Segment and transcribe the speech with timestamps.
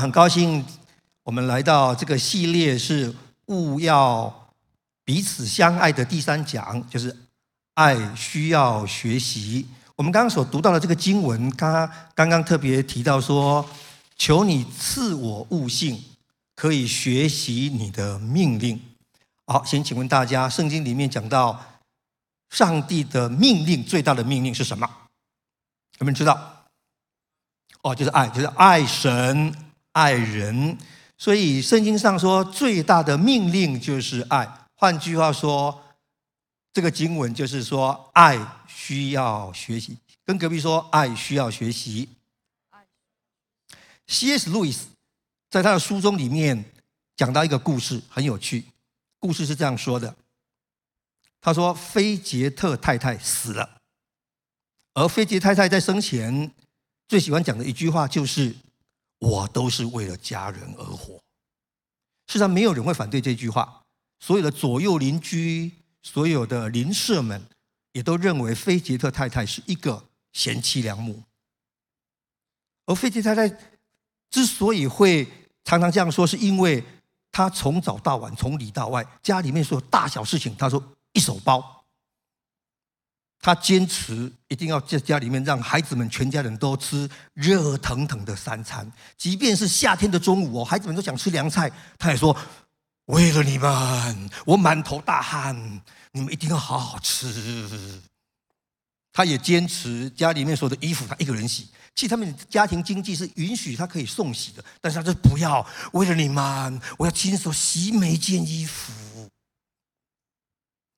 [0.00, 0.64] 很高兴
[1.22, 3.14] 我们来到这个系列是
[3.46, 4.50] 勿要
[5.04, 7.14] 彼此相爱的第三讲，就是
[7.74, 9.66] 爱需要学习。
[9.96, 13.68] 我们刚刚所读到的这个经文，刚刚刚刚特别提到说，
[14.16, 16.02] 求你赐我悟性，
[16.56, 18.80] 可以学习你的命令。
[19.46, 21.60] 好，先请问大家，圣经里面讲到
[22.48, 24.88] 上帝的命令，最大的命令是什么？
[25.98, 26.64] 有没有知道？
[27.82, 29.54] 哦，就是爱，就是爱神、
[30.00, 30.78] 爱人。
[31.18, 34.48] 所以圣经上说，最大的命令就是爱。
[34.74, 35.82] 换句话说，
[36.72, 39.98] 这个经文就是说，爱需要学习。
[40.24, 42.08] 跟隔壁说，爱需要学习。
[44.06, 44.48] C.S.
[44.48, 44.86] 路易斯
[45.50, 46.64] 在他的书中里面
[47.16, 48.64] 讲到一个故事，很有趣。
[49.18, 50.16] 故事是这样说的：
[51.42, 53.82] 他说，菲杰特太太死了。
[54.94, 56.50] 而菲杰太太在生前
[57.06, 58.56] 最喜欢讲的一句话就是
[59.20, 61.14] ：“我都是为了家人而活。”
[62.26, 63.82] 事实上，没有人会反对这句话。
[64.18, 67.42] 所有的左右邻居、所有的邻舍们
[67.92, 71.22] 也都认为菲杰特太太是一个贤妻良母。
[72.86, 73.48] 而菲杰太太
[74.28, 75.26] 之所以会
[75.64, 76.84] 常常这样说，是因为
[77.32, 81.79] 她从早到晚、从里到外，家里面所有大小事情，她说一手包。
[83.42, 92.36] 他坚持一定要在家里面让孩子们全家人都吃热腾腾的三餐，即便是夏天的中午哦，孩子们都想吃凉菜，他也说
[93.06, 95.56] ：“为了你们，我满头大汗，
[96.12, 98.02] 你们一定要好好吃。”
[99.10, 101.70] 他也坚持家里面所有的衣服他一个人洗。
[101.94, 108.92] 其实他们家庭经济是允许他可以送洗的，但是他就不要，为了你们，我要亲手洗每件衣服。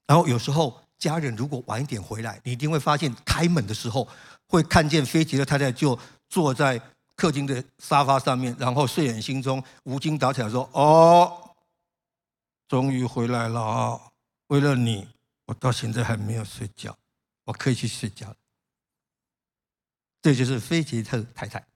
[0.09, 0.81] 然后有时候。
[1.03, 4.08] 家人如果晚一点回来，你一定会发现开门的时候
[4.47, 6.81] 会看见菲杰特太太就坐在
[7.17, 11.56] 客厅的沙发上面，然后睡眼惺忪、无精打采说：“哦，
[12.69, 14.00] 终于回来了啊，
[14.47, 15.08] 为了你，
[15.47, 16.97] 我到现在还没有睡觉，
[17.46, 18.33] 我可以去睡觉。”
[20.23, 21.67] 这就是菲杰特太太。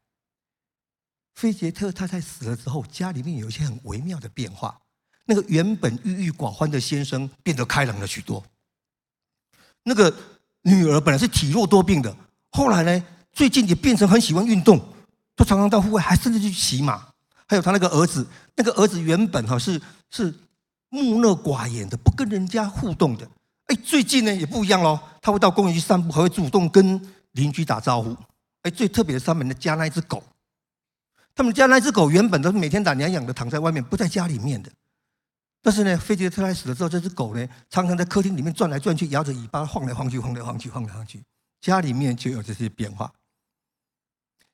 [1.34, 4.80] 菲杰特太太死了之后，家里面有一些很微妙的变化。
[5.24, 8.46] 那个原本郁郁寡欢的先生变得开朗了许多。
[9.88, 10.12] 那个
[10.62, 12.14] 女儿本来是体弱多病的，
[12.50, 14.80] 后来呢，最近也变成很喜欢运动，
[15.36, 17.06] 都常常到户外，还甚至去骑马。
[17.46, 18.26] 还有他那个儿子，
[18.56, 19.80] 那个儿子原本哈是
[20.10, 20.34] 是
[20.88, 23.24] 木讷寡言的，不跟人家互动的。
[23.66, 27.00] 哎，最近呢也不一样喽，他会到公园去散步，还会主动跟
[27.32, 28.16] 邻居打招呼。
[28.62, 30.20] 哎，最特别的是他们的家那只狗，
[31.36, 34.68] 他们家那只狗原本都是每天打娘养的，躺在外面，不在家里面的。
[35.66, 41.20] 但是呢，菲杰特太太死了之后，这只狗呢，常常在客厅里面转来转去，摇着尾巴晃来晃去，晃来晃去，晃来晃去。
[41.60, 43.12] 家里面就有这些变化。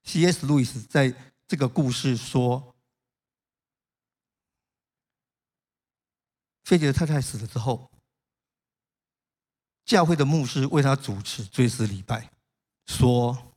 [0.05, 0.47] C.S.
[0.47, 1.15] 路易斯在
[1.47, 2.75] 这个故事说，
[6.65, 7.91] 菲杰特太太死了之后，
[9.85, 12.31] 教会的牧师为他主持追思礼拜，
[12.87, 13.53] 说：“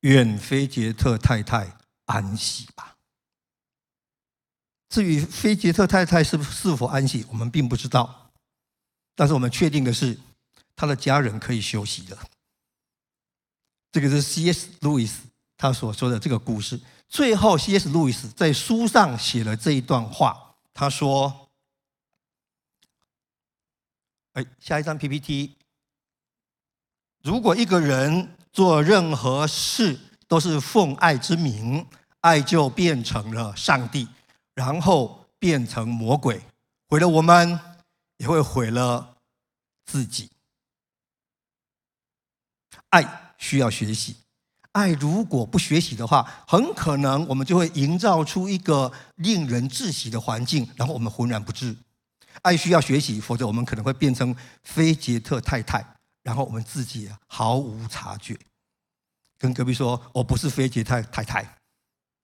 [0.00, 2.96] 愿菲杰特太太安息吧。”
[4.90, 8.32] 至于菲杰特太太是是否安息，我们并不知道。
[9.14, 10.18] 但是我们确定的是，
[10.74, 12.18] 他的家人可以休息了。
[13.92, 14.68] 这个是 C.S.
[14.80, 15.22] 路易斯
[15.56, 16.80] 他所说的这个故事。
[17.08, 17.88] 最后，C.S.
[17.88, 20.56] 路易斯在书上写了这一段话。
[20.72, 21.50] 他说
[24.34, 25.56] ：“哎，下一张 PPT。
[27.22, 31.86] 如果一个人做任何事都是奉爱之名，
[32.20, 34.08] 爱就变成了上帝。”
[34.54, 36.40] 然后变成魔鬼，
[36.88, 37.58] 毁了我们，
[38.18, 39.16] 也会毁了
[39.86, 40.30] 自己。
[42.90, 44.16] 爱需要学习，
[44.72, 51.76] 爱如果不学习的话，很可能我们就会营造出一个令人窒息的环境，然后我们浑然不知。
[52.42, 54.34] 爱需要学习，否则我们可能会变成
[54.64, 55.84] 菲杰特太太，
[56.22, 58.38] 然后我们自己毫无察觉。
[59.38, 61.56] 跟隔壁说：“我不是菲杰太太太。”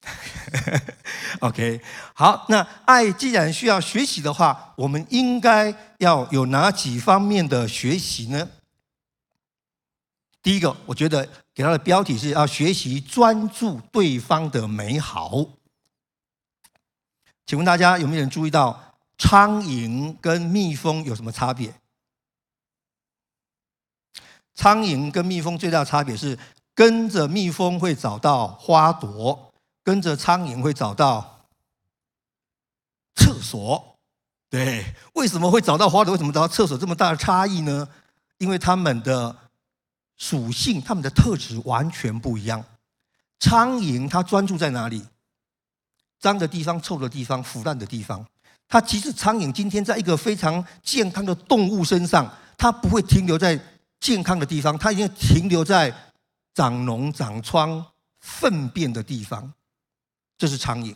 [1.41, 1.81] OK，
[2.15, 8.49] 好，那爱既然需要学习的话，我们应该要有哪几方面的学习呢？
[10.43, 15.45] 第一个，我觉得给他的标题是要学习专注对方的美好。
[17.45, 21.75] 请问大家有没有人注意到苍蝇跟蜜蜂有什么差别？
[24.55, 26.39] 苍蝇跟蜜蜂最大的差别是，
[26.75, 29.46] 跟着蜜蜂会找到花朵。
[29.87, 31.47] 跟着苍蝇会找到
[33.15, 33.97] 厕所，
[34.51, 34.85] 对，
[35.15, 36.11] 为什么会找到花朵？
[36.11, 36.77] 为什么找到厕所？
[36.77, 37.87] 这么大的差异呢？
[38.39, 39.37] 因为它们的
[40.17, 42.65] 属性、它们的特质完全不一样。
[43.39, 45.07] 苍蝇它专注在哪里？
[46.19, 48.27] 脏的地方、臭的地方、腐烂的地方。
[48.67, 52.29] 它即使苍蝇今天在一个非常健康的动物身上，
[52.59, 53.57] 它不会停留在
[54.01, 55.95] 健康的地方，它一定停留在
[56.55, 57.87] 长脓、长疮、
[58.19, 59.53] 粪便的地方。
[60.39, 60.95] 这是苍蝇。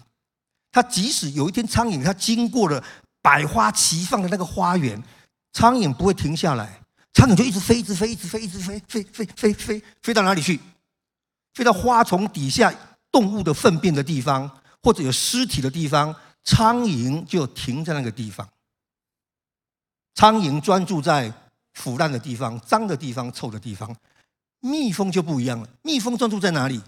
[0.71, 2.83] 它即使有一天苍蝇它经过了
[3.23, 5.03] 百花齐放的那个花园，
[5.53, 6.81] 苍蝇不会停下来，
[7.13, 10.61] 苍蝇就一直飞，一直飞，一直飞，一直飞，飞飞飞飞飞到哪里去？
[11.55, 12.73] 飞到花丛底下
[13.11, 14.51] 动物的粪便的地方，
[14.83, 16.15] 或者有尸体的地方。
[16.43, 18.49] 苍蝇就停在那个地方。
[20.15, 21.31] 苍蝇专注在
[21.75, 23.95] 腐烂的地方、脏的地方、臭的地方。
[24.61, 26.81] 蜜蜂就不一样了，蜜蜂专注在哪里？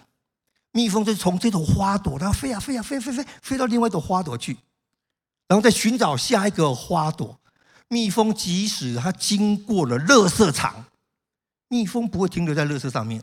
[0.72, 4.56] 蜜蜂就从这朵花朵，然后飞啊飞啊飞飞飞，飞到另外一朵花朵去，
[5.46, 7.38] 然后再寻找下一个花朵。
[7.88, 10.86] 蜜蜂即使它经过了垃圾场，
[11.68, 13.22] 蜜蜂不会停留在垃圾上面。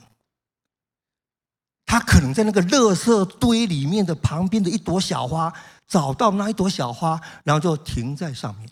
[1.87, 5.51] 它可能在那个垃圾堆里面的旁边的一朵小花，
[5.87, 8.69] 找到那一朵小花，然后就停在上面。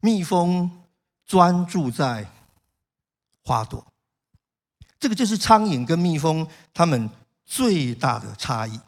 [0.00, 0.84] 蜜蜂
[1.24, 2.30] 专注在
[3.42, 3.86] 花朵，
[5.04, 7.10] 这个就是苍蝇跟蜜蜂它们
[7.44, 8.80] 最大的差异。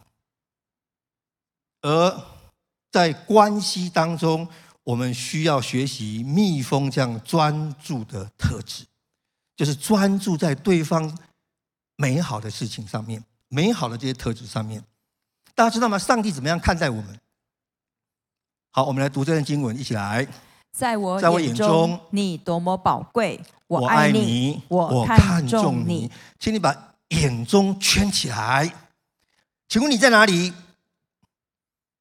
[1.82, 2.24] 而
[2.90, 4.48] 在关系当中，
[4.82, 8.86] 我们需要学习蜜蜂这样专注的特质，
[9.54, 11.18] 就是专注在对方。
[11.98, 14.82] 美好的事情上面，美好的这些特质上面，
[15.54, 15.98] 大家知道吗？
[15.98, 17.20] 上帝怎么样看待我们？
[18.70, 20.26] 好，我们来读这段经文，一起来。
[20.76, 26.10] 在我在我眼中，你多么宝贵，我爱你，我看重你。
[26.38, 28.70] 请你把眼中圈起来。
[29.70, 30.52] 请问你在哪里？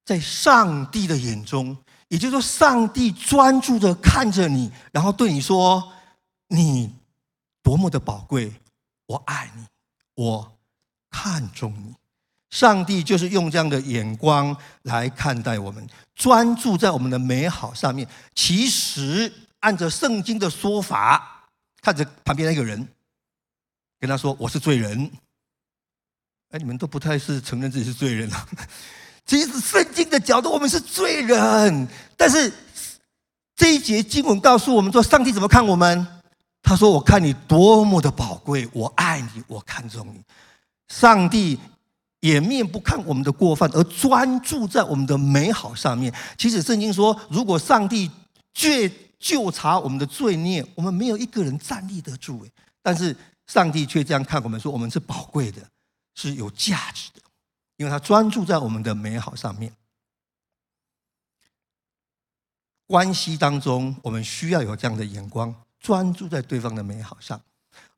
[0.04, 1.74] 在上帝的眼中，
[2.08, 5.90] 也就是说，上帝专注的看着你，然后对你说
[6.48, 6.94] ：“你
[7.62, 8.52] 多么的宝贵，
[9.06, 9.64] 我爱你。”
[10.22, 10.52] 我
[11.10, 11.94] 看重你，
[12.50, 18.06] 上帝就是用这样的眼光来看待我们，专注在我们的美好上面。
[18.34, 21.48] 其实按着圣经的说法，
[21.82, 22.86] 看着旁边那个人，
[23.98, 25.10] 跟他说：“我是罪人。”
[26.50, 28.48] 哎，你们都不太是承认自己是罪人了。
[29.26, 31.88] 其实圣经的角度，我们是罪人。
[32.16, 32.52] 但是
[33.56, 36.06] 这一节经文告诉我们说，上帝怎么看我们？
[36.62, 40.22] 他说：“我看你多么的宝贵，我爱你，我看重你。
[40.88, 41.58] 上帝
[42.20, 46.12] 掩面不看我们的过犯，而专注在我们的美好上面。
[46.36, 48.10] 其实圣经说，如果上帝
[48.54, 52.46] 却究察我们的罪孽，我们没有一个人站立得住。
[52.82, 53.16] 但是
[53.46, 55.60] 上帝却这样看我们，说我们是宝贵的，
[56.14, 57.20] 是有价值的，
[57.76, 59.72] 因为他专注在我们的美好上面。
[62.86, 67.40] 关系当中，我们需要有这样的眼光。”专注在对方的美好上。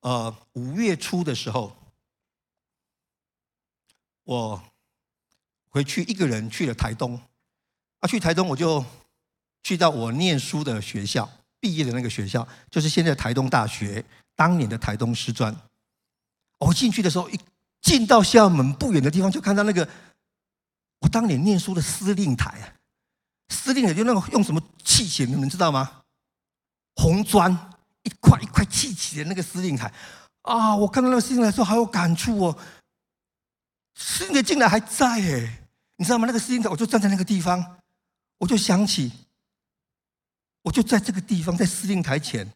[0.01, 1.75] 呃，五月初的时候，
[4.29, 4.63] 我
[5.71, 7.19] 回去一个人去了台东。
[8.01, 8.85] 啊，去台东我就
[9.63, 11.27] 去到我念书的学校，
[11.59, 14.05] 毕业的那个学校，就是现在台东大学，
[14.37, 15.55] 当年的台东师专。
[16.59, 17.41] 我进去的时候，一
[17.81, 19.89] 进到校门不远的地方，就看到那个
[20.99, 22.69] 我当年念书的司令台啊。
[23.49, 26.03] 司令台就那个用什么器械，你们知道吗？
[26.97, 27.51] 红砖。
[28.05, 29.93] 一块一块砌起的那个司令台
[30.43, 30.75] 啊！
[30.75, 32.59] 我看到那个司令台的时候，好有感触哦。
[34.01, 36.27] 司令台竟然还在哎，你知道吗？
[36.27, 37.81] 那个司令台，我就站在那个地方，
[38.39, 39.11] 我就想起，
[40.63, 42.49] 我就在这个地方，在司令台前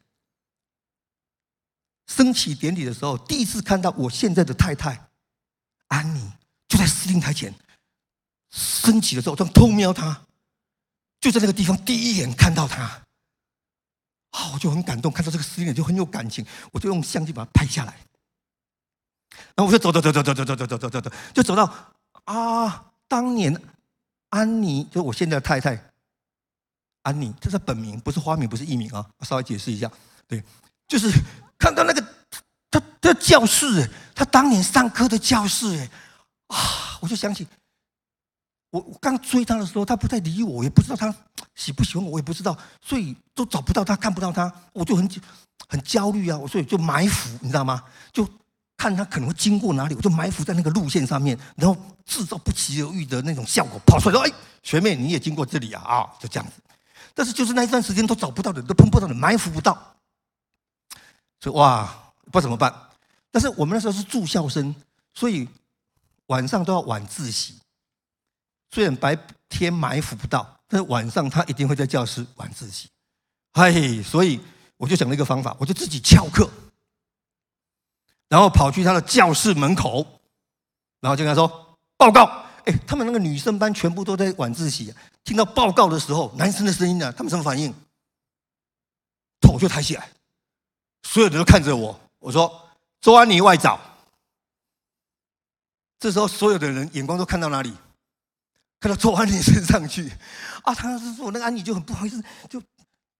[2.06, 5.10] 升旗典礼的时候，第一次看到我现在的太太
[5.88, 6.30] 安妮，
[6.68, 7.52] 就在司令台前
[8.50, 10.24] 升旗的时候，我正偷瞄她，
[11.20, 13.02] 就在那个地方第一眼看到她。
[14.30, 17.98] 啊，我就很感动，看到这个司令就很有感情，我就用相机把它拍下来。
[19.54, 21.72] 然后我就走走走走走走走走走走走，就走到
[22.24, 23.54] 啊，当年
[24.30, 25.92] 安妮，就我现在的太太
[27.02, 29.06] 安妮，这是本名，不是花名，不是艺名啊。
[29.18, 29.90] 我稍微解释一下，
[30.26, 30.42] 对，
[30.88, 31.10] 就是
[31.58, 32.04] 看到那个
[32.70, 35.90] 他的教室，他当年上课的教室，哎，
[36.48, 37.46] 啊，我就想起。
[38.70, 41.14] 我我刚追他的时候，他不太理我，也不知道他
[41.54, 45.06] 喜不喜欢我，我也不知道，所以都找不到他，看不到他，我就很
[45.68, 47.84] 很焦虑啊，我所以就埋伏，你知道吗？
[48.14, 48.26] 就
[48.82, 54.32] 看他可能会经过哪里，我就埋伏在那个路线上面，然后制造不期而遇的那种效果，跑出来说：“哎，
[54.64, 56.60] 学妹，你也经过这里啊？”啊，就这样子。
[57.14, 59.94] 但是就是那一段时间都找不到的，都碰不到的，埋伏不到，
[61.40, 61.86] 所以哇，
[62.24, 62.74] 不知道怎么办。
[63.30, 64.74] 但是我们那时候是住校生，
[65.14, 65.48] 所以
[66.26, 67.60] 晚上都要晚自习。
[68.72, 69.16] 虽然白
[69.48, 72.88] 天埋伏不到，但是晚上他一定会在教室晚自习。
[73.52, 74.40] 嘿，所以
[74.76, 76.50] 我就想了一个方法，我就自己翘课，
[78.32, 80.06] 然后跑去他的教室门口，
[81.00, 82.24] 然后就跟他说：“报告，
[82.64, 84.90] 哎，他们那个女生班全部都在晚自习，
[85.22, 87.70] 听到报告的时候，男生的声音呢，他们什么反应？
[89.38, 90.08] 头就抬起来，
[91.02, 92.00] 所有人都看着我。
[92.20, 92.70] 我说
[93.02, 93.78] ：“周安妮外找。”
[96.00, 97.76] 这时候，所有的人眼光都看到哪里？
[98.80, 100.10] 看到周安妮身上去。
[100.62, 102.58] 啊，他是说，那个安妮就很不好意思，就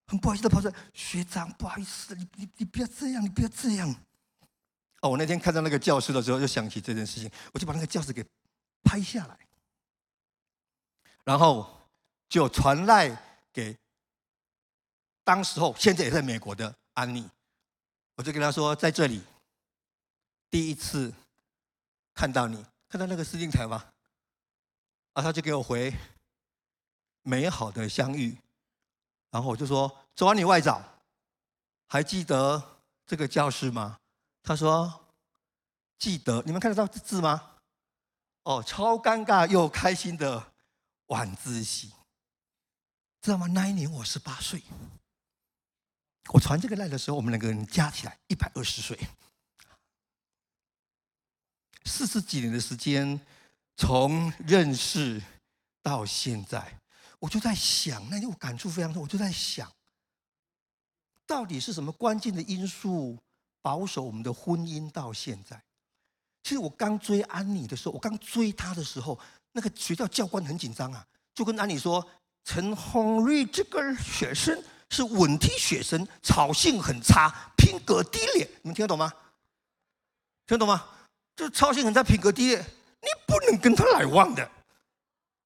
[0.07, 3.95] 很不好意思的跑出来：“学长，不好意思，你你你不要这样，你不要这样。”
[5.03, 8.25] 哦，我那天看到那个教室的时候，就想起这件事情，我就把那个教室给
[8.85, 9.37] 拍下来，
[11.25, 11.89] 然后
[12.29, 13.11] 就传赖
[13.53, 13.77] 给
[15.25, 17.29] 当时候现在也在美国的安妮，
[18.15, 19.21] 我就跟他说，在这里
[20.49, 21.13] 第一次
[22.15, 23.85] 看到你，看到那个司令台吗？
[25.15, 25.93] 啊，他就给我回
[27.23, 28.37] 美好的相遇，
[29.31, 30.81] 然后我就说，昨晚，你外早，
[31.89, 33.99] 还记得这个教室吗？
[34.43, 35.07] 他说
[35.99, 37.59] ：“记得，你们看得到这字吗？
[38.43, 40.53] 哦，超尴尬又开心的
[41.07, 41.93] 晚自习，
[43.21, 43.47] 知道吗？
[43.47, 44.61] 那一年我十八岁，
[46.33, 48.99] 我传这个赖的时候，我们两个人加起来一百二十岁，
[51.85, 53.25] 四十几年的时间，
[53.77, 55.23] 从认识
[55.83, 56.81] 到现在，
[57.21, 59.73] 我就在想，那天我感触非常多，我就在想，
[61.29, 63.17] 到底是什么关键的因素？”
[63.63, 65.63] 保守我们的婚姻到现在，
[66.43, 69.19] 其实我刚追安妮的时候，我刚追她的时候，
[69.53, 72.05] 那个学校教官很紧张啊，就跟安妮说
[72.45, 79.13] ：“陈鸿瑞这个学生是稳踢学生，操性很差，品格低劣。”你们听得懂吗？
[80.47, 80.85] 听得懂吗？
[81.37, 84.51] 就是操性很差，品格低劣，你不能跟他来往的。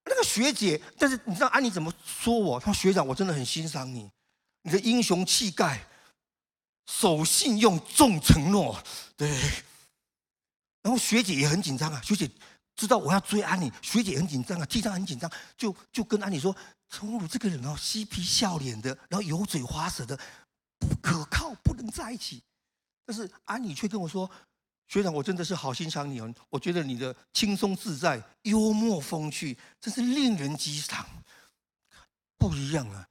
[0.04, 2.58] 那个学姐，但是你知道安妮怎么说我？
[2.58, 4.10] 她说：“学长，我真的很欣赏你，
[4.62, 5.86] 你的英雄气概。”
[6.86, 8.82] 守信用、重承诺，
[9.16, 9.28] 对。
[10.82, 12.30] 然后学姐也很紧张啊，学姐
[12.76, 16.54] 知道我要追安妮，学姐很紧张啊，替她很紧张，就就跟安妮说
[16.88, 20.16] ：“陈鸿儒这个人哦，嬉皮笑脸的，然后油嘴滑舌的，
[20.78, 22.40] 不可靠，不能在一起。”
[23.04, 24.30] 但是安妮却跟我说
[24.86, 31.04] ：“学长，我真的是好欣赏你哦，我觉得你的轻松自在、幽默风趣，真是令人激赏，
[32.38, 33.08] 不一样啊。”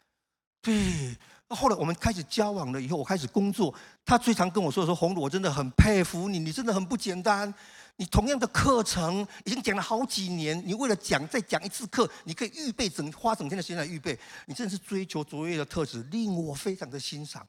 [0.63, 1.17] 对。
[1.49, 3.73] 后来我们开始交往了以后，我开始工作。
[4.03, 7.53] 他最常跟我说说：“鸿儒，我真的很佩服你，你真的很不简单。
[7.97, 14.19] 你同样的课程已经讲了好几年，你为了讲再讲一次课，你可以预备整花整天的时间来预备。
[14.47, 17.47] 你真的是追求卓越的特质，令我非常的欣赏。”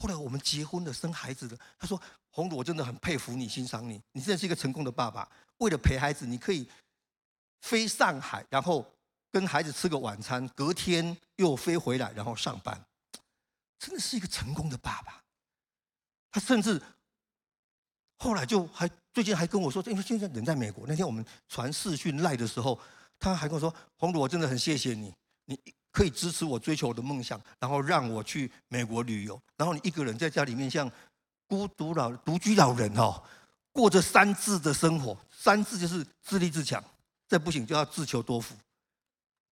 [0.00, 1.56] 后来我们结婚了，生孩子了。
[1.78, 5.28] 他说：“鸿儒，我真的很佩服你，欣赏你，你真的是一个成功的爸爸。
[5.58, 6.68] 为了陪孩子，你可以
[7.60, 8.84] 飞上海，然后
[9.30, 12.76] 跟孩子吃个晚餐，隔天又飞回来，然后上班。”
[13.78, 15.22] 真的是一个成功的爸爸，
[16.30, 16.82] 他甚至
[18.16, 20.84] 后来就还最近还跟我说，因为现在人在美国。
[20.88, 22.78] 那天我们传视讯赖的时候，
[23.18, 25.58] 他还跟我说：“鸿儒，我真的很谢谢你，你
[25.92, 29.40] 可以支持我追求我的梦想，然后让我去美国旅游。
[29.56, 30.90] 然后你一个人在家里面像
[31.46, 33.22] 孤独老独居老人哦，
[33.72, 35.16] 过着三自的生活。
[35.30, 36.82] 三自就是自立自强，
[37.28, 38.56] 再不行就要自求多福，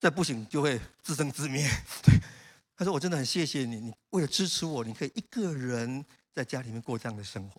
[0.00, 1.70] 再不行就会自生自灭。”
[2.02, 2.14] 对
[2.76, 6.04] 他说：“我真的很谢谢你，你为了支持我，你可以一个人
[6.34, 7.58] 在家里面过这样的生活。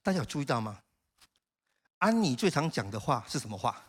[0.00, 0.80] 大家有注意到吗？
[1.98, 3.84] 安妮最常讲的话是什么话？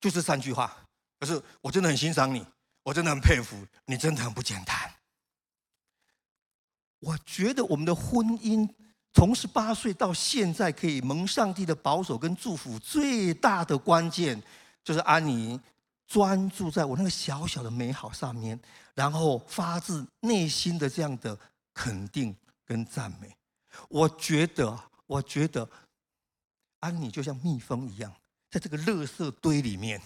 [0.00, 0.86] 就是三句话。
[1.18, 2.46] 可是我真的很欣赏你，
[2.84, 4.94] 我真的很佩服你，真的很不简单。
[7.00, 8.72] 我觉得我们的婚姻
[9.12, 14.40] 从十八岁到现在可以蒙上帝的保守跟祝福，最大的关键
[14.84, 15.60] 就是安妮。”
[16.10, 18.58] 专注在我那个小小的美好上面，
[18.94, 21.38] 然后发自内心的这样的
[21.72, 23.32] 肯定跟赞美。
[23.88, 24.76] 我觉得，
[25.06, 25.70] 我觉得
[26.80, 28.12] 安妮就像蜜蜂一样，
[28.50, 30.02] 在这个垃圾堆里面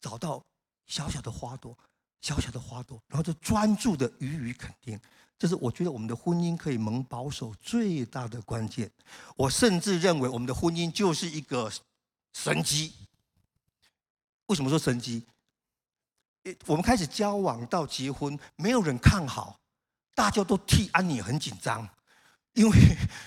[0.00, 0.44] 找到
[0.86, 1.78] 小小的花朵，
[2.20, 5.00] 小小的花朵，然后就专注的予以肯定。
[5.38, 8.90] 这是我觉得我们的婚姻可以蒙保守最大的关键。
[9.36, 11.70] 我甚至认为我们的婚姻就是一个
[12.32, 12.92] 神迹。
[14.46, 15.24] 为什么说神机？
[16.66, 19.58] 我们开始交往到结婚，没有人看好，
[20.14, 21.88] 大家都替安妮很紧张，
[22.52, 22.78] 因为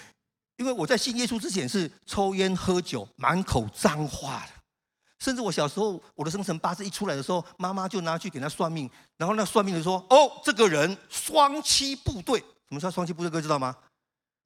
[0.58, 4.52] 因为我在信耶稣之前是抽烟喝酒，满口脏话的，
[5.20, 13.30] 甚至我小时候我的生辰八字一出来的时候，妈妈就拿去给他算命，然后那算命的说：“哦，这个人双栖部队，什么叫双栖部队？
[13.32, 13.76] 各位知道吗？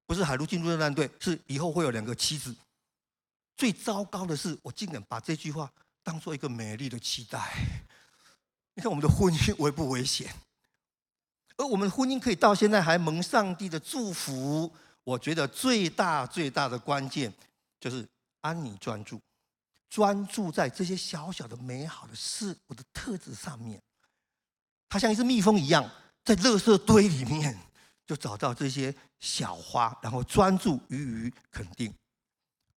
[0.05, 2.55] 不是海陆进入作战队，是以后会有两个妻子。
[3.57, 5.69] 最糟糕的是，我竟然把这句话。
[6.03, 7.39] 当做一个美丽的期待，
[8.75, 10.33] 你看我们的婚姻危不危险？
[11.57, 14.71] 而我们的婚姻可以到现在还蒙上帝的祝福，
[15.03, 17.31] 我觉得最大最大的关键
[17.79, 18.07] 就是
[18.39, 19.21] 安妮专注，
[19.89, 23.79] 专注在这些小小的美好的事，我的特质上面。
[24.89, 25.87] 他像一只蜜蜂一样，
[26.23, 27.57] 在垃圾堆里面
[28.07, 31.93] 就找到这些小花，然后专注予以肯定。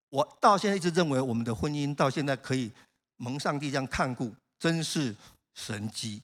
[0.09, 2.71] 我到现在一直认为，我们的婚姻到现在可以
[3.17, 5.15] 蒙上帝这样看顾，真是
[5.53, 6.21] 神迹。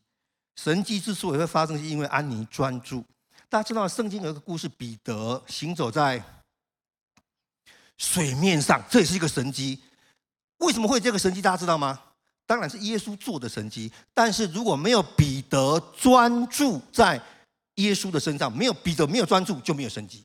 [0.56, 3.06] 神迹之所以会发生，是因为安妮专注。
[3.48, 6.22] 大家知道，圣经有一个故事，彼得行走在
[7.98, 9.82] 水面上，这也是一个神迹。
[10.58, 11.42] 为什么会这个神迹？
[11.42, 12.02] 大家知道吗？
[12.46, 13.92] 当然是耶稣做的神迹。
[14.14, 17.22] 但是如果没有彼得专注在
[17.76, 20.24] 耶稣的身上，没有彼得没有专注，就没有神迹。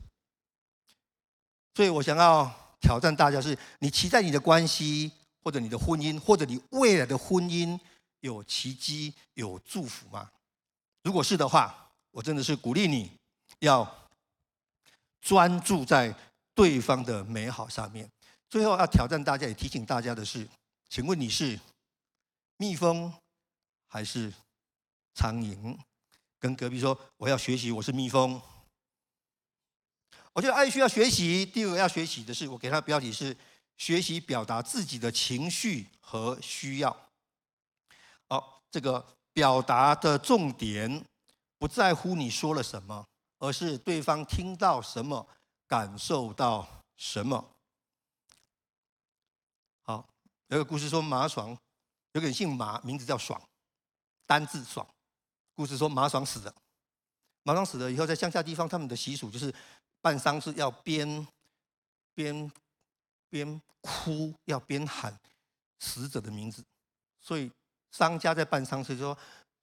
[1.75, 5.13] 所以我想要挑战大家是：是你期待你的关系，
[5.45, 7.79] 或者你的婚姻，或者你未来的婚姻
[8.21, 10.31] 有奇迹、有祝福吗？
[11.03, 13.13] 如果是的话，我真的是鼓励你，
[13.59, 14.11] 要
[15.21, 16.15] 专注在
[16.55, 18.11] 对方的美好上面。
[18.49, 20.49] 最后要挑战大家，也提醒大家的是，
[20.89, 21.61] 请问你是
[22.57, 23.13] 蜜蜂
[23.87, 24.33] 还是
[25.15, 25.77] 苍蝇？
[26.39, 28.41] 跟隔壁说，我要学习，我是蜜蜂。
[30.33, 31.45] 我觉得爱需要学习。
[31.45, 33.37] 第二个要学习的是，我给他的标题是
[33.77, 36.97] 学习表达自己的情绪和需要。
[38.29, 41.05] 好，这个表达的重点。
[41.57, 43.07] 不在乎你说了什么，
[43.39, 45.27] 而是对方听到什么，
[45.67, 47.43] 感受到什么。
[49.81, 50.07] 好，
[50.49, 51.57] 有个故事说马爽，
[52.13, 53.41] 有个姓马，名字叫爽，
[54.27, 54.87] 单字爽。
[55.55, 56.55] 故事说马爽死了，
[57.45, 59.55] 马爽死了以后，在乡下地方，他们的习俗就是
[60.03, 61.27] 办丧事要边
[62.15, 62.53] 边
[63.35, 65.19] 边哭，要边喊
[65.81, 66.65] 死者的名字，
[67.21, 67.51] 所以
[67.91, 69.19] 商家在办丧事说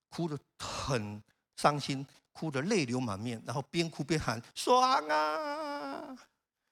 [0.10, 1.24] 哭得很。
[1.58, 6.18] 伤心，哭得泪流满面，然后边哭边喊：“爽啊，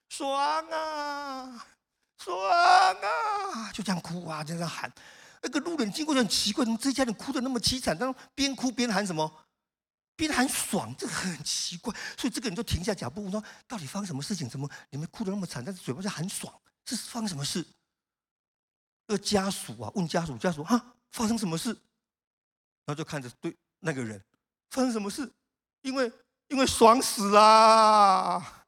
[0.08, 1.66] 爽啊，
[2.18, 4.92] 爽啊！”就这样哭啊，就这样喊。
[5.42, 7.96] 那个路人经过就很奇怪，怎么这家人哭得那么凄惨？
[7.96, 9.32] 但边哭边喊什么？
[10.16, 11.94] 边喊爽，这个很奇怪。
[12.18, 14.48] 所以这个人就停下脚步，问说：“到底发生什么事情？
[14.48, 16.52] 怎么你们哭得那么惨，但是嘴巴在喊爽？
[16.90, 17.64] 这是发生什么事？”
[19.06, 21.68] 那个家属啊，问家属，家属啊，发生什么事？
[22.84, 24.20] 然后就看着对那个人。
[24.70, 25.32] 发生什么事？
[25.82, 26.12] 因为
[26.48, 28.64] 因为爽死啦！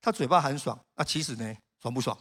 [0.00, 2.16] 他嘴巴很爽，那其实呢，爽不爽？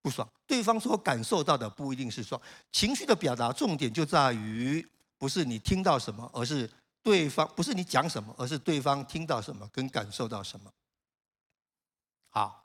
[0.00, 0.26] 不爽。
[0.46, 2.40] 对方所感受到的不一定是爽。
[2.72, 4.86] 情绪的表达重点就在于，
[5.18, 6.70] 不是你听到什么，而是
[7.02, 10.70] 对方，不是你讲什么，而是对方听到什么跟感受到什么。
[12.30, 12.64] 好，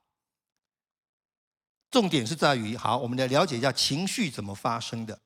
[1.90, 5.20] 重点是在于，好，我们来了解一下情绪怎么发生的。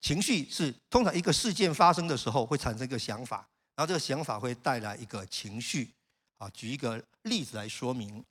[0.00, 5.94] 情绪是通常一个事件发生的时候会产生一个想法，然后这个想法会带来一个情绪。
[6.38, 8.22] 啊，举一个例子来说明。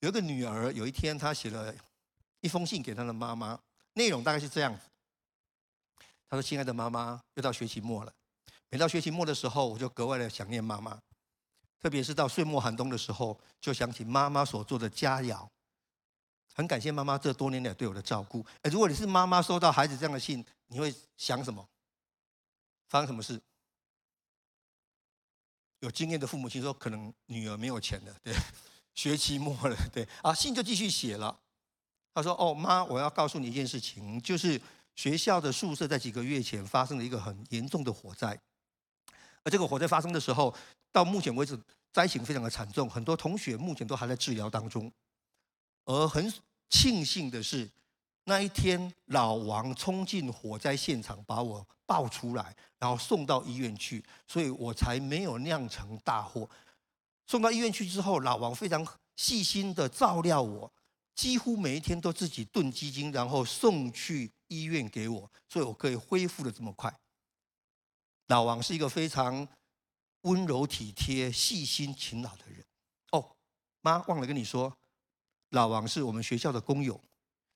[0.00, 1.74] 有一个女儿，有一天她写了
[2.40, 3.58] 一封信给她的妈妈，
[3.94, 4.82] 内容大概是这样子：
[6.28, 8.12] 她说：“亲爱的妈妈，又到学期末了，
[8.68, 11.00] 每到学期末的时候，我就格外的想念妈妈，
[11.84, 15.46] 特别是到岁末寒冬的时候，就想起妈妈所做的佳肴。
[16.54, 18.42] 很感谢妈妈这多年来对我的照顾。
[18.62, 21.68] 哎，如果你是妈妈，收到孩子这样的信。”你会想什么？
[22.88, 23.38] 发生什么事？
[25.80, 28.34] 有经验的父母亲说，可能女儿没有钱了，对，
[28.94, 31.38] 学期末了，对，啊，信就继续写了。
[32.14, 34.58] 他说：“哦，妈，我要告诉你一件事情，就是
[34.94, 38.40] 学校的宿舍在几个月前发生了一个很严重的火灾，
[39.42, 40.54] 而这个火灾发生的时候，
[40.94, 41.60] 到目前为止
[41.92, 44.90] 灾情非常的惨重，很多同学目前都还在治疗当中。
[45.84, 46.32] 而很
[46.70, 47.68] 庆幸的是。”
[48.26, 56.48] 那一天，老王冲进火灾现场，把我抱出来，然后送到医院去，所以我才没有酿成大祸。
[57.26, 58.82] 送到医院去之后，老王非常
[59.16, 60.72] 细心的照料我，
[61.14, 66.90] 几乎每一天都自己炖鸡精，然后送去医院给我，所以我可以恢复的这么快。
[68.28, 69.46] 老王是一个非常
[70.24, 72.62] 温柔体贴、细心勤劳的人。
[73.12, 73.34] 哦，
[73.80, 74.76] 妈，忘了跟你说，
[75.50, 77.00] 老王是我们学校的工友。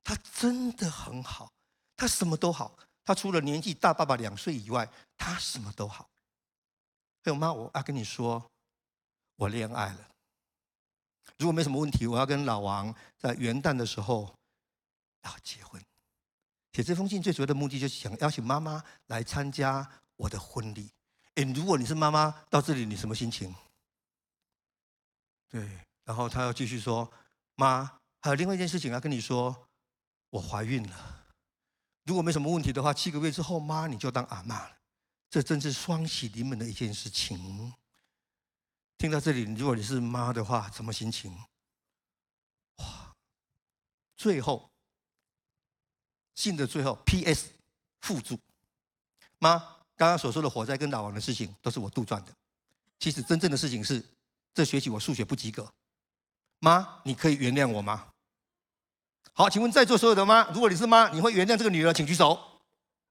[0.04, 1.52] 他真的很好，
[1.96, 2.78] 他什么都好。
[3.04, 6.08] 他除了年纪大爸爸两岁以外，他什么都好。
[7.24, 8.50] 还有妈，我要跟你说，
[9.36, 10.08] 我恋爱了。
[11.36, 14.34] 如果没什么问题，我要跟老王在元旦的时候
[15.24, 15.82] 要结婚。
[16.72, 20.90] 写这封信最主要的目的就是想邀请妈妈来参加我的婚礼。
[21.38, 23.54] 诶，如果你是妈妈到这里，你什么心情？
[25.48, 27.08] 对，然后他要继续说，
[27.54, 29.64] 妈，还有另外一件事情要跟你说。
[30.30, 31.26] 我怀孕了，
[32.04, 34.76] 如果没什么问题的话，七个月之后，妈你就当阿嬷了。
[35.30, 37.72] 这真是双喜临门的一件事情。
[38.98, 41.34] 听到这里，如果你是妈的话，什么心情？
[42.76, 43.16] 哇
[44.18, 44.70] 最后，
[46.34, 47.48] 信的最后，P.S.
[48.02, 48.38] 附注，
[49.38, 52.32] 妈，刚刚所说的火灾跟老王的事情都是我杜撰的。
[53.00, 54.02] 其实真正的事情是，
[54.54, 55.68] 这学期我数学不及格。
[56.60, 58.06] 妈，你可以原谅我吗？
[59.32, 62.38] 好，请问在座所有的妈，如果你是妈，你会原谅这个女儿，请举手。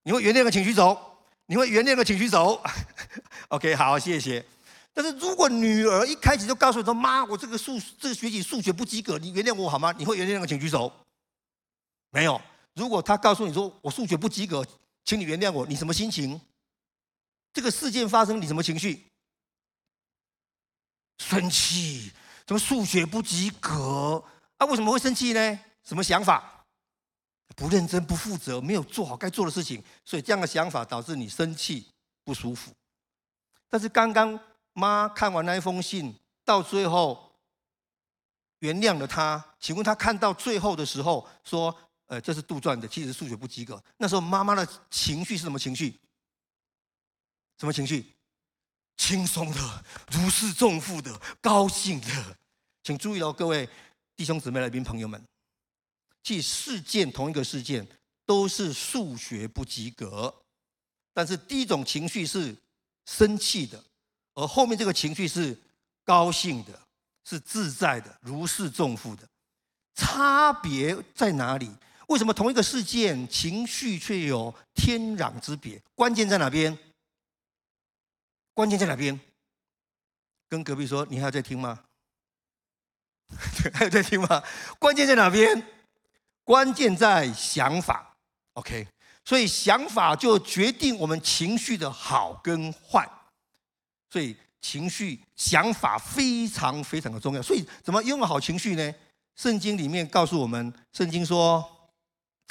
[0.03, 0.97] 你会原谅的，请举手。
[1.45, 2.61] 你会原谅的，请举手。
[3.49, 4.45] OK，好，谢谢。
[4.93, 10.91] 但是如果女儿一开始就告诉你说：“妈，我这个数这个学期数学不及格，你原谅我好吗？”你会原谅的，请举手。
[12.11, 12.41] 没有。
[12.73, 14.65] 如果他告诉你说，我数学不及格，
[15.05, 16.39] 请你原谅我，你什么心情？
[17.57, 19.03] 这个事件发生，你什么情绪？
[21.17, 22.11] 生气？
[22.45, 24.23] 怎么数学不及格？
[24.57, 25.59] 啊，为什么会生气呢？
[25.83, 26.63] 什么想法？
[27.55, 31.87] 不认真、不负责，没有做好该做的事情，所以这样的想法导致你生气、
[32.23, 32.71] 不舒服。
[33.67, 34.39] 但是刚刚
[34.73, 36.15] 妈看完那一封信，
[36.45, 37.31] 到最后
[38.59, 39.43] 原谅了他。
[39.59, 41.75] 请问他看到最后的时候说？
[42.05, 43.83] 呃，这是杜撰的，其实数学不及格。
[43.97, 45.99] 那时候妈妈的情绪是什么情绪？
[47.59, 48.05] 什么情绪？
[48.97, 52.37] 轻松的、如释重负的、高兴的。
[52.83, 53.69] 请注意哦，各位
[54.15, 55.21] 弟兄姊妹、来宾朋友们，
[56.23, 57.87] 即事件同一个事件
[58.25, 60.33] 都是数学不及格，
[61.13, 62.55] 但是第一种情绪是
[63.05, 63.83] 生气的，
[64.33, 65.55] 而后面这个情绪是
[66.03, 66.79] 高兴的，
[67.23, 69.27] 是自在的、如释重负的。
[69.93, 71.69] 差别在哪里？
[72.07, 75.81] 为什么同一个事件情绪却有天壤之别？
[75.93, 76.75] 关键在哪边？
[78.57, 79.19] 关键在哪边？
[80.49, 81.79] 跟隔壁说，你还有在听吗？
[83.71, 84.43] 还有在听吗？
[84.79, 85.61] 关键在哪边？
[86.43, 88.17] 关键在想法。
[88.53, 88.87] OK，
[89.23, 93.07] 所以想法就决定我们情绪的好跟坏。
[94.09, 97.41] 所以情绪、想法非常非常的重要。
[97.43, 98.95] 所以怎么拥有好情绪呢？
[99.35, 101.63] 圣经里面告诉我们，圣经说。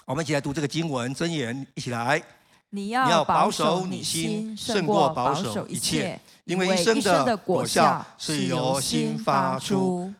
[0.05, 2.23] 我们一起来读这个经文箴言，一起来。
[2.71, 10.13] 你要保守你心，胜过保守一切，因为一生的果效是由心发出。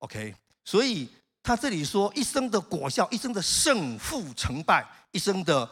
[0.00, 1.08] OK，所以
[1.42, 5.68] 他这里说，一生的果效，一生的胜负成败，一生的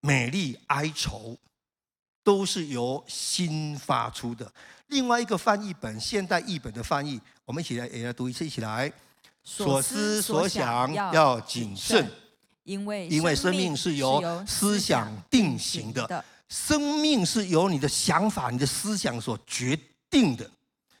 [0.00, 1.36] 美丽哀愁，
[2.22, 4.52] 都是由心发出的。
[4.88, 8.92] 另外一个翻译本，现代译本的翻译，我们一起来也来读一次，一起来。
[9.42, 12.06] 所思所想要谨慎。
[12.70, 19.76] 因为因为生命是由思想定型的，生命是由你的想法、你的思想所决
[20.08, 20.48] 定的，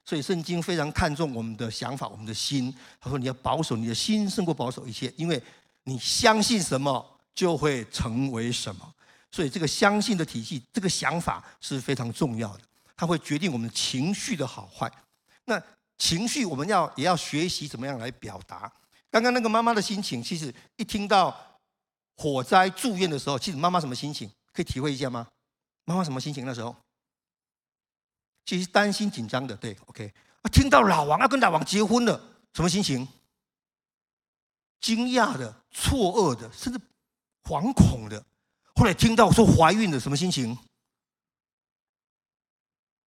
[0.04, 2.74] 所以圣经非常看重我们的想法、我们的心。
[3.00, 5.40] 他说：“你要保守你的心，胜过保守一切，因为
[5.84, 8.92] 你相信什么，就会成为什么。
[9.30, 12.64] 所以这个相信的体系，这个想法是非常重要的，
[12.96, 14.90] 它会决定我们情绪的好坏。
[15.44, 15.62] 那
[15.96, 18.72] 情绪我们要也要学习怎么样来表达。
[19.08, 21.32] 刚刚那个妈妈的心情，其实一听到。”
[22.20, 24.30] 火灾住院的时候，其实妈妈什么心情？
[24.52, 25.26] 可以体会一下吗？
[25.86, 26.76] 妈妈什么心情那时候？
[28.44, 30.12] 其实担心紧张的，对，OK。
[30.42, 32.20] 啊，听到老王要跟老王结婚了，
[32.52, 33.08] 什么心情？
[34.82, 36.78] 惊讶的、错愕的，甚至
[37.44, 38.22] 惶恐的。
[38.74, 40.58] 后来听到说怀孕了，什么心情？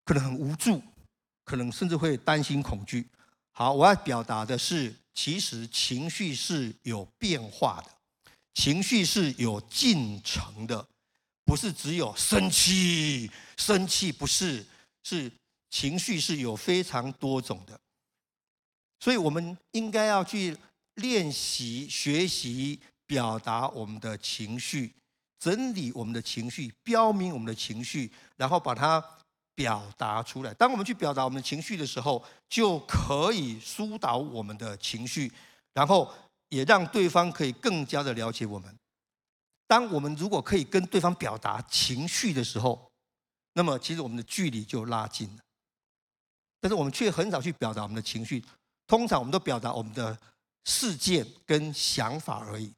[0.06, 0.82] 可能很无助，
[1.43, 3.08] 可能甚至会担心恐惧。
[3.52, 7.91] 好，我要表达的是，其实情绪是有变化的。
[8.53, 10.87] 情绪是有进程的，
[11.43, 14.63] 不是只有生气，生气不是，
[15.03, 15.31] 是
[15.71, 17.79] 情绪是有非常多种的，
[18.99, 20.55] 所以我们应该要去
[20.95, 24.93] 练习、学习表达我们的情绪，
[25.39, 29.03] 整理我们的情绪，标明我们的情绪，然后把它
[29.55, 30.53] 表达出来。
[30.53, 35.31] 当我们去表达我们的情绪的时候，就可以疏导我们的情绪，
[35.73, 36.13] 然后。
[36.53, 38.77] 也让对方可以更加的了解我们。
[39.65, 42.91] 当我们如果可以跟对方表达情绪的时候，
[43.53, 45.43] 那么其实我们的距离就拉近了。
[46.59, 48.43] 但是我们却很少去表达我们的情绪，
[48.85, 50.15] 通常我们都表达我们的
[50.65, 52.71] 事件跟想法而已。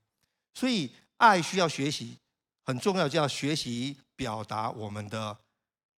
[0.53, 2.17] 所以爱需要学习，
[2.63, 5.38] 很重要，就要学习表达我们的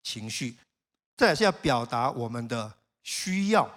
[0.02, 0.58] 情绪。
[1.16, 3.70] 再来是要表达我们的需要。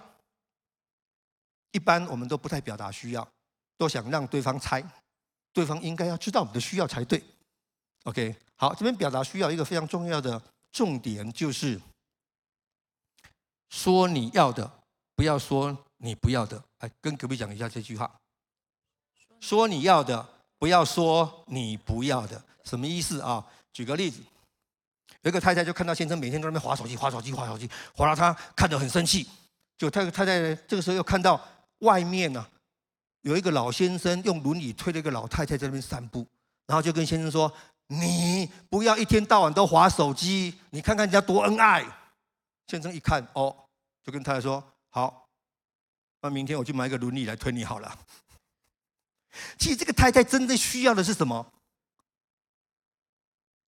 [1.71, 3.27] 一般我们都不太表达需要。
[3.81, 4.79] 都想让对方猜，
[5.51, 7.19] 对方应该要知道我们的需要才对。
[8.03, 10.39] OK，好，这边表达需要一个非常重要的
[10.71, 11.81] 重点就是，
[13.71, 14.71] 说你要的，
[15.15, 16.63] 不要说你不要的。
[16.81, 18.19] 来，跟隔壁讲一下这句话。
[19.39, 23.43] 说你要的，不要说你不要的，什么意思啊？
[23.73, 24.21] 举个例子，
[25.21, 29.27] 有一个太太就看到先生每天都在那边划手机、划手机、划手机，划到他看得很生气。
[29.75, 31.43] 就太太太这个时候又看到
[31.79, 32.49] 外面呢、啊。
[33.21, 36.25] 有一个老先生用轮椅推了一个老太太在那边散步，
[36.67, 37.51] 然后就跟先生说
[37.87, 41.85] ：“你不要一天到晚都划手机，你看看人家多恩爱。”
[42.67, 43.55] 先生一看，哦，
[44.03, 45.29] 就跟太太说：“好，
[46.21, 47.99] 那明天我去买一个轮椅来推你好了。”
[49.57, 51.53] 其实这个太太真正需要的是什么？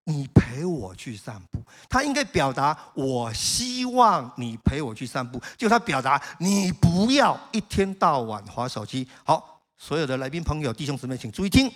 [0.05, 9.07] 你陪我去散步，他应该表达我希望你陪我去散步，就他表达你不要一天到晚滑手机。
[9.23, 11.71] 好，所有的来宾朋友、弟兄姊妹，请注意听。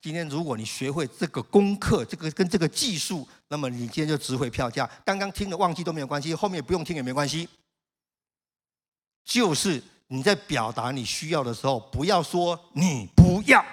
[0.00, 4.88] 今天如果你学会这个功课，这个跟这个技术，那么你今天就值回票价。
[5.04, 7.48] 刚刚听了忘记都没有关系，后面不用听也没关系。
[9.24, 13.64] 就是你在表达你需要的时候，不要说你不要，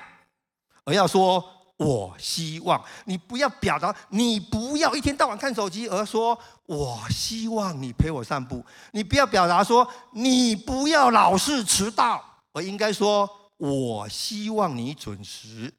[0.83, 1.58] 而要说。
[1.79, 8.65] 我希望你不要表达，你不要一天到晚看手机，而说我希望你陪我散步。
[8.91, 15.73] 你不要表达说你不要老是迟到，而应该说我希望你准时。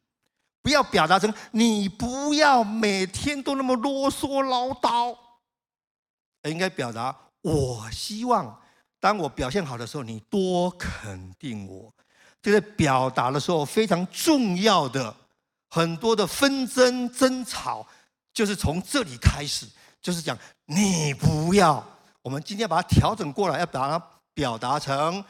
[0.63, 5.15] 不要表达成你不要每天都那么啰嗦唠叨，
[6.43, 8.59] 而应该表达我希望
[8.99, 11.93] 当我表现好的时候，你多肯定我。
[12.41, 15.15] 这个表达的时候非常重要的。
[15.71, 17.87] 很多的纷争争吵，
[18.33, 19.67] 就是从这里开始，
[20.03, 21.85] 就是讲你不要。
[22.23, 25.25] 我们今天把它调整过来，要把它表达成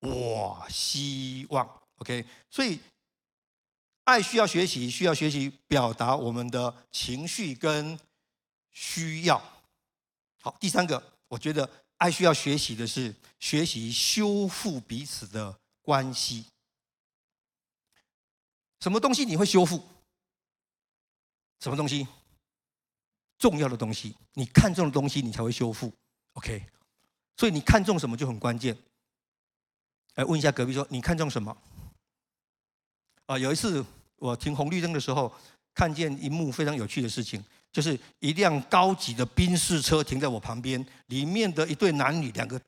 [0.00, 1.66] 我希望。
[1.96, 2.78] OK，所以
[4.04, 7.98] 爱需要学习，需要学习表达我们的情绪跟
[8.70, 9.40] 需要。
[10.42, 16.44] 好，第三个，我觉得爱需要学习的是学习修复彼此的关系。
[18.80, 19.82] 什么东西你会修复？
[21.60, 22.06] 什么东西？
[23.38, 25.92] 重要的东西，你看中的东西，你才会修复。
[26.34, 26.62] OK，
[27.36, 28.76] 所以你看中什么就很关键。
[30.16, 31.56] 来问一下隔壁说，你看中什么？
[33.26, 33.84] 啊，有一次
[34.16, 35.32] 我停红绿灯的时候，
[35.74, 42.60] 看见一幕非常有趣的事情，就是一辆高级的宾士车停在我旁边，里面的一对男女两个。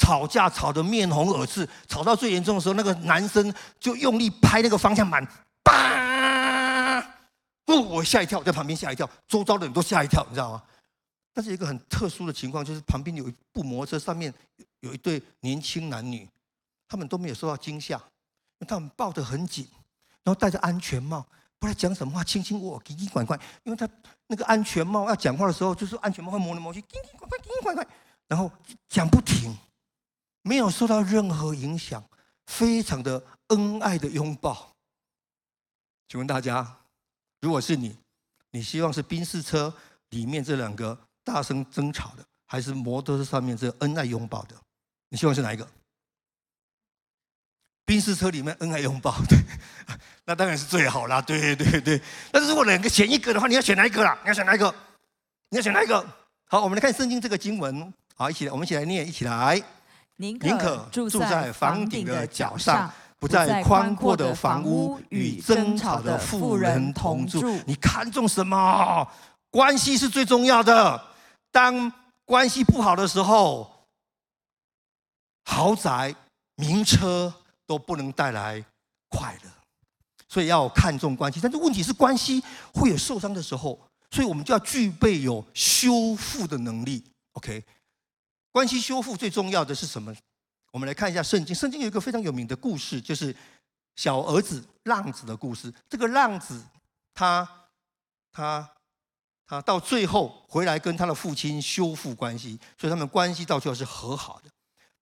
[0.00, 5.22] 吵架吵得面红耳赤，吵到最严重的时候，那个男生就用力拍那个方向盘，
[5.62, 6.98] 叭！
[7.66, 10.62] 哦，我吓一跳，在旁边吓一跳，周遭的人都吓一跳，你知道吗？
[11.34, 14.32] 但是一个很特殊的情况，就是旁边有一部摩托车，上面
[14.80, 16.26] 有一对年轻男女，
[16.88, 18.00] 他们都没有受到惊吓，
[18.66, 19.68] 他们抱得很紧，
[20.24, 21.24] 然后戴着安全帽，
[21.58, 23.88] 不知道讲什么话，轻轻握，紧紧管管，因为他
[24.26, 27.86] 那个安全帽要讲话的时候，就是安全帽会磨来磨去，紧紧管管，紧紧管管，
[28.26, 28.50] 然后
[28.88, 29.54] 讲不停。
[30.42, 32.02] 没有受到任何影响，
[32.46, 34.74] 非常的恩爱的拥抱。
[36.08, 36.78] 请问大家，
[37.40, 37.96] 如果是你，
[38.50, 39.72] 你希望是宾士车
[40.10, 44.56] 里面这两个大声争吵的，还是摩托车上面这恩爱拥抱的？
[45.08, 45.68] 你希望是哪一个？
[47.84, 49.36] 宾士车里面恩爱拥抱，对，
[50.24, 51.20] 那当然是最好啦。
[51.20, 52.00] 对对对，
[52.30, 54.16] 但是如果两个选一个的话，你要选哪一个啦？
[54.22, 54.72] 你要选哪一个？
[55.48, 56.04] 你要选哪一个？
[56.44, 57.92] 好，我们来看圣经这个经文。
[58.14, 59.60] 好，一起来，我们一起来念，一起来。
[60.20, 67.42] 宁可住在房顶的角上，不在宽阔的房屋与争吵的富人同住。
[67.66, 69.08] 你看重什么？
[69.50, 71.02] 关系是最重要的。
[71.50, 71.90] 当
[72.26, 73.86] 关系不好的时候，
[75.44, 76.14] 豪宅、
[76.56, 77.32] 名车
[77.66, 78.62] 都不能带来
[79.08, 79.50] 快乐。
[80.28, 81.40] 所以要看重关系。
[81.42, 83.80] 但是问题是，关系会有受伤的时候，
[84.10, 87.02] 所以我们就要具备有修复的能力。
[87.32, 87.64] OK。
[88.52, 90.14] 关系修复最重要的是什么？
[90.72, 91.54] 我们来看一下圣经。
[91.54, 93.34] 圣经有一个非常有名的故事，就是
[93.96, 95.72] 小儿子浪子的故事。
[95.88, 96.62] 这个浪子，
[97.14, 97.48] 他
[98.32, 98.68] 他
[99.46, 104.50] 他到最后回来跟他的父亲修复关系，所以他们关系到最后是和好的。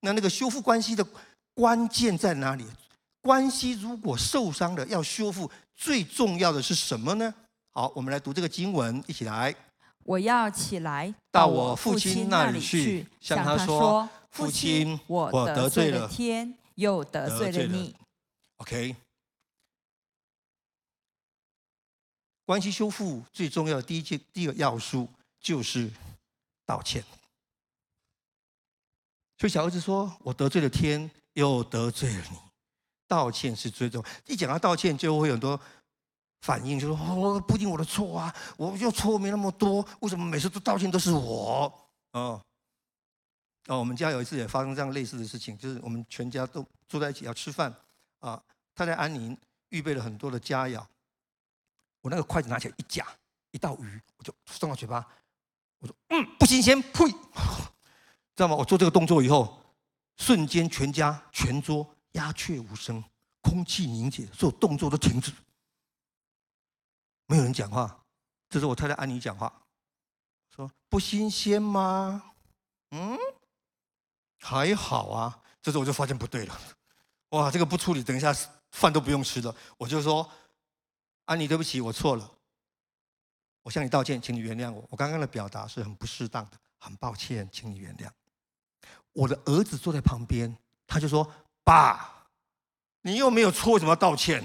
[0.01, 1.05] 那那个修复关系的
[1.53, 2.65] 关键在哪里？
[3.21, 7.33] 关系如果受伤了，要修复，最重要的是什么呢？
[7.71, 9.53] 好，我们来读这个经文，一起来。
[10.09, 17.95] 我要起来到我父亲那里去，向他说：“父亲，我得罪了天，又得罪了你。”
[18.57, 18.95] OK，
[22.43, 25.07] 关系修复最重要的第一件、第一个要素
[25.39, 25.91] 就是
[26.65, 27.03] 道歉。
[29.37, 32.37] 所以小儿子说：“我得罪了天，又得罪了你。”
[33.07, 34.09] 道歉是最重要。
[34.25, 35.59] 一讲到道歉，就会有很多。
[36.41, 41.71] 反应就是说，哦，不一定我的错啊，我就错没那么多，为什么每次都道歉都是我？
[42.11, 42.41] 哦，
[43.67, 47.73] 哦，我们家有一次也发生这样类似的事情，就是我们全家都坐在一起要吃饭，
[48.19, 48.41] 啊，
[48.73, 49.37] 太太安宁
[49.69, 50.83] 预备了很多的佳肴，
[52.01, 53.05] 我那个筷子拿起来一夹，
[53.51, 55.05] 一道鱼我就送到嘴巴，
[55.79, 57.05] 我说嗯，不新鲜，呸，
[58.33, 58.55] 知道吗？
[58.55, 59.61] 我做这个动作以后，
[60.15, 63.03] 瞬间全家全桌鸦雀无声，
[63.41, 65.31] 空气凝结，所有动作都停止，
[67.29, 68.03] 没有人讲话。
[68.49, 69.61] 这时候我太太安妮讲话，
[70.49, 72.33] 说：“不新鲜吗？”
[72.89, 73.15] 嗯，
[74.39, 75.43] 还好啊。
[75.61, 76.59] 这时候我就发现不对了，
[77.29, 78.35] 哇，这个不处理，等一下
[78.71, 79.55] 饭都不用吃了。
[79.77, 80.27] 我就说
[81.25, 82.31] ：“安妮，对不起，我错了，
[83.61, 84.83] 我向你道歉，请你原谅我。
[84.89, 88.09] 我刚刚的表达是很不适当的，很抱歉，请你原谅。”
[89.13, 91.31] 我的儿子坐在旁边，他就说
[91.63, 92.27] ：“爸，
[93.01, 94.43] 你又没有错，为什么要道歉？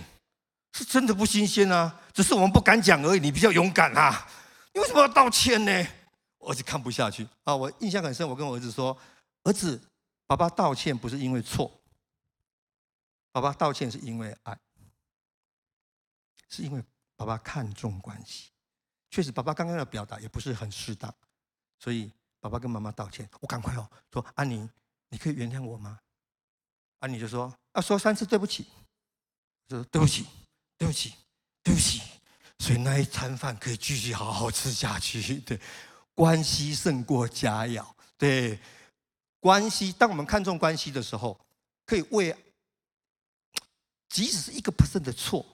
[0.74, 3.20] 是真的不新鲜啊，只是我们不敢讲而已。
[3.20, 4.28] 你比较勇敢啊，
[4.74, 5.86] 你为什么要道歉呢？”
[6.36, 8.28] 我儿子看不下去啊，我印象很深。
[8.28, 8.94] 我跟我儿子说
[9.44, 9.80] ：“儿子，
[10.26, 11.80] 爸爸道歉不是因为错，
[13.32, 14.58] 爸爸道歉是因为爱，
[16.50, 16.84] 是因为
[17.16, 18.50] 爸爸看重关系。
[19.10, 21.14] 确实，爸爸刚刚的表达也不是很适当，
[21.78, 22.12] 所以。”
[22.44, 24.68] 爸爸跟妈妈道歉，我赶快哦，说安妮，
[25.08, 25.98] 你可以原谅我吗？
[26.98, 28.66] 安妮就说啊，说三次对不起，
[29.66, 30.26] 就说对不起，
[30.76, 31.14] 对不起，
[31.62, 32.02] 对不起，
[32.58, 35.38] 所以那一餐饭可以继续好好吃下去。
[35.46, 35.60] 对，
[36.14, 37.84] 关系胜过佳肴。
[38.16, 38.58] 对，
[39.40, 41.38] 关系，当我们看重关系的时候，
[41.84, 42.34] 可以为，
[44.08, 45.44] 即使是一个 percent 的错，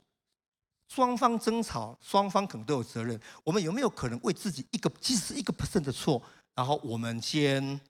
[0.89, 3.21] 双方争吵，双方可能都有责任。
[3.43, 6.23] 我们有没有可能为自己一个，即使一个 percent 的错？
[6.55, 7.81] 然后我们先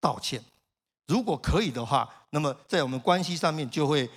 [0.00, 0.44] 道歉，
[1.06, 4.08] 如果可以的话，那么在我们关系上面就会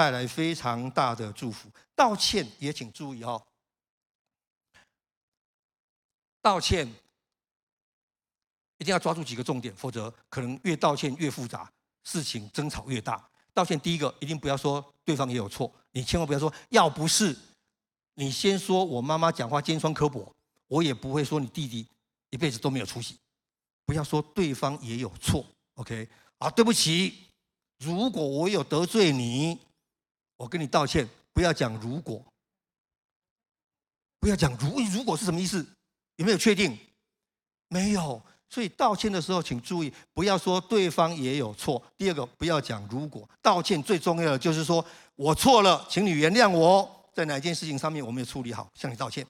[0.00, 1.68] 带来非常大的祝福。
[1.94, 3.46] 道歉也请注意哦，
[6.40, 6.90] 道歉
[8.78, 11.70] 一定要抓住几个重点，否则可能越道歉越复杂，
[12.02, 13.22] 事情争吵越大。
[13.52, 17.36] 道歉第一个一定不要说对方也有错，你千万不要说，要不是
[18.14, 20.34] 你先说我妈妈讲话尖酸刻薄，
[20.66, 21.86] 我也不会说你弟弟。
[22.30, 23.18] 一辈子都没有出息，
[23.84, 26.08] 不要说对方也有错，OK？
[26.38, 27.26] 啊，对不起，
[27.80, 29.60] 如果我有得罪你，
[30.40, 31.06] 我跟你道歉。
[31.34, 32.24] 不要讲如果，
[34.18, 35.64] 不要讲如如果是什么意思？
[36.16, 36.76] 有没有确定？
[37.68, 38.20] 没有。
[38.48, 41.80] 所以道歉的时候，请注意，不要说对方也有错。
[41.96, 49.24] 第二个，不要讲如果，道歉最重要的就是说我错了，请你原谅我，在哪件事情上面我没有处理好，向你道歉，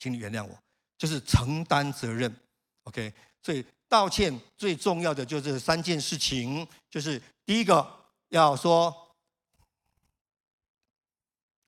[0.00, 0.58] 请你原谅我。
[0.98, 2.34] 就是承担责任
[2.82, 7.88] ，OK，所以道歉最重要的就是三件事情，就是第一个
[8.30, 8.94] 要说，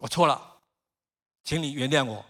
[0.01, 0.59] 我错了，
[1.45, 2.25] 请你原谅我，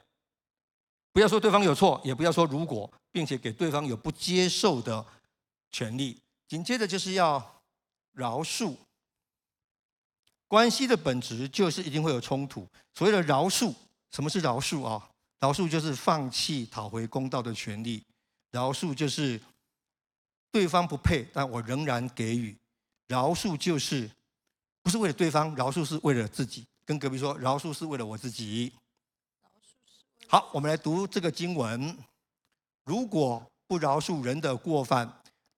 [1.12, 5.06] 不要说对方有错，也不要说如果，并且给对方有不接受的
[5.70, 6.20] 权利。
[6.48, 7.62] 紧接着就是要
[8.10, 8.74] 饶恕，
[10.48, 12.66] 关系的本质就是一定会有冲突。
[12.92, 13.72] 所谓的饶恕，
[14.10, 15.08] 什么是饶恕啊？
[15.38, 18.04] 饶恕就是放弃讨回公道的权利，
[18.50, 19.40] 饶恕就是
[20.50, 22.56] 对方不配，但我仍然给予。
[23.06, 24.10] 饶恕就是
[24.82, 26.66] 不是为了对方，饶恕是为了自己。
[26.90, 28.72] 跟隔壁说，饶恕是为了我自己。
[30.26, 31.96] 好，我们来读这个经文：
[32.84, 35.08] 如果不饶恕人的过犯，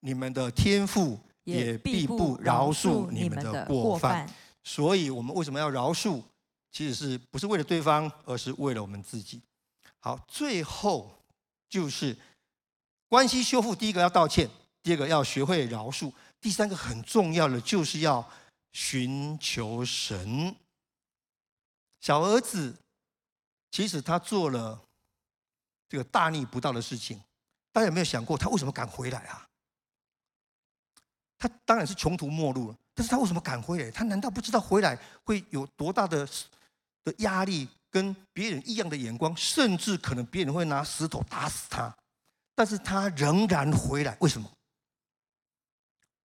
[0.01, 4.31] 你们的天父也必不饶恕你们的过犯。
[4.63, 6.21] 所以，我们为什么要饶恕？
[6.71, 9.41] 其实是不是为了对方，而是为了我们自己。
[10.01, 11.11] 好，最后
[11.67, 12.15] 就是
[13.09, 13.75] 关系修复。
[13.75, 14.47] 第一个要道歉，
[14.83, 18.23] 第二个要学会饶恕，第三个很重要的就是要
[18.75, 20.55] 寻求神。
[22.03, 22.77] 小儿子
[23.71, 24.79] 其实他做了
[25.89, 27.19] 这个大逆不道的事情，
[27.73, 29.49] 大家有没有想过他为什么敢回来啊？
[31.39, 33.91] 他当然是穷途末路了，但是他为什么敢回来？
[33.91, 36.29] 他难道不知道回来会有多大的
[37.05, 37.69] 的压力？
[37.89, 41.95] 跟别人异样的眼光，甚至可能别人会拿石头打死他，
[42.55, 44.51] 但是他仍然回来，为什么？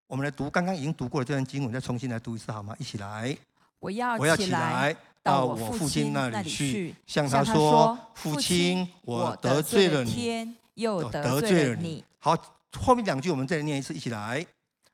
[0.08, 2.74] 我们来读刚刚已经读过的这段经文，再重新来读一次好吗？
[2.80, 3.38] 一起来，
[3.80, 4.96] 我要我要起来
[5.28, 12.04] 到我父亲那里去，向他说：父亲，我得罪了你，又得罪了你。
[12.18, 12.36] 好，
[12.80, 14.46] 后面两句我们再念一次，一起来，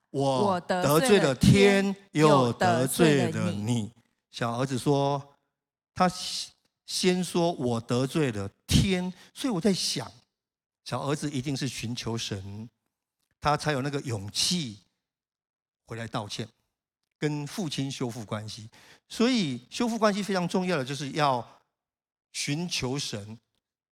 [0.09, 3.91] 我得罪了天，又得罪了你。
[4.31, 5.35] 小儿子说，
[5.93, 6.11] 他。
[6.85, 10.11] 先说我得罪了天，所以我在想，
[10.83, 12.69] 小儿子一定是寻求神，
[13.39, 14.79] 他才有那个勇气
[15.87, 16.47] 回来道歉，
[17.17, 18.69] 跟父亲修复关系。
[19.09, 21.61] 所以修复关系非常重要的就是要
[22.31, 23.37] 寻求神，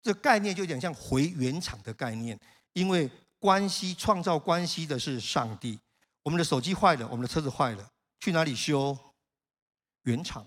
[0.01, 2.39] 这概念就有点像回原厂的概念，
[2.73, 3.09] 因为
[3.39, 5.79] 关系创造关系的是上帝。
[6.23, 7.89] 我们的手机坏了，我们的车子坏了，
[8.19, 8.97] 去哪里修？
[10.03, 10.45] 原厂。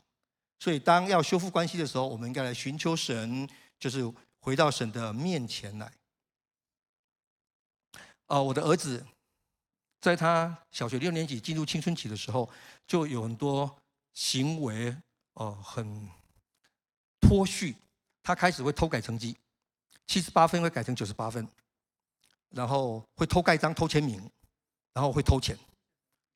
[0.60, 3.48] 所以，当要修复关系的时候，我们应该来寻求神，
[3.78, 5.92] 就是回到神的面前来。
[8.26, 9.04] 啊，我的儿子
[10.00, 12.48] 在他小学六年级进入青春期的时候，
[12.86, 13.76] 就有很多
[14.14, 14.96] 行为
[15.34, 16.08] 哦、很
[17.20, 17.76] 脱序。
[18.22, 19.36] 他开始会偷改成绩，
[20.06, 21.46] 七十八分会改成九十八分，
[22.48, 24.18] 然后会偷盖章、偷签名，
[24.94, 25.54] 然后会偷钱，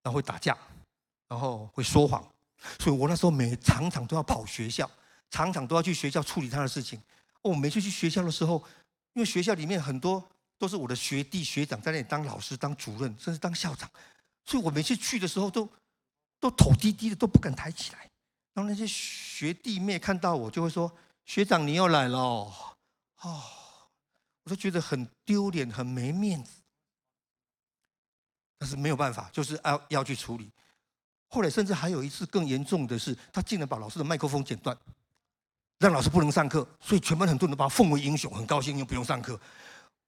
[0.02, 0.54] 然后会打架，
[1.28, 2.22] 然后会说谎。
[2.78, 4.90] 所以我那时候每常常都要跑学校，
[5.30, 7.00] 常常都要去学校处理他的事情。
[7.40, 8.62] 我每次去学校的时候，
[9.14, 10.22] 因为学校里面很多
[10.58, 13.88] 都是我的学弟学长在那里当老师、当主任，甚至当校长，
[14.44, 15.66] 所以我每次去的时候都
[16.40, 18.10] 都头低低的，都不敢抬起来。
[18.54, 20.92] 然后那些学弟妹看到我就会说。
[21.24, 22.50] 学长，你又来了哦，
[24.44, 26.62] 我就觉得很丢脸，很没面子。
[28.56, 30.50] 但是没有办法，就是要要去处理。
[31.26, 34.74] 后来甚至还有一次更严重的是，他竟然把老师的麦克风剪断，
[35.80, 36.66] 让老师不能上课。
[36.80, 39.38] 所以全班很多人把他奉为英雄，很高兴又不用上课。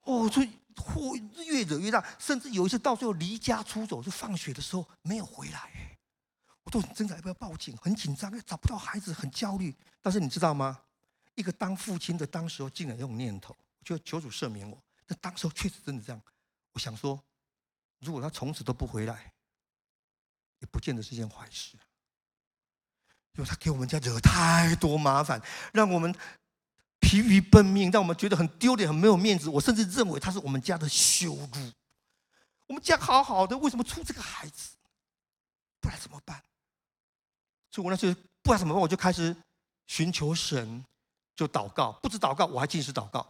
[0.05, 0.51] 哦，所以
[1.45, 5.99] 越惹越大，甚至有一次到最后离家出走，就放学的时候没有回来。
[6.71, 9.75] 都挣扎要不要报警，很紧张，找不到孩子，很焦虑。
[10.01, 10.81] 但是你知道吗？
[11.35, 14.83] 一个当父亲的当时候竟然有念头，就求主赦免我。
[15.07, 16.23] 但当时候确实真的这样，
[16.73, 17.21] 我想说，
[17.99, 19.33] 如果他从此都不回来，
[20.61, 21.77] 也不见得是件坏事，
[23.33, 25.43] 因为他给我们家惹太多麻烦，
[25.73, 26.15] 让我们
[27.01, 29.49] 疲于奔命，让我们觉得很丢脸、很没有面子。
[29.49, 31.73] 我甚至认为他是我们家的羞辱。
[32.67, 34.77] 我们家好好的，为什么出这个孩子？
[35.81, 36.43] 不然怎么办？
[37.71, 39.37] 所以我那时候不知道怎么办，我就开始
[39.87, 40.85] 寻求神。
[41.37, 43.27] 就祷告，不止祷告，我还禁食祷告。